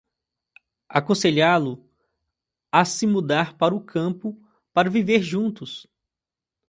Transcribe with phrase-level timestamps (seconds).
[0.89, 1.87] Aconselhá-lo
[2.71, 4.35] a se mudar para o campo
[4.73, 5.85] para viver juntos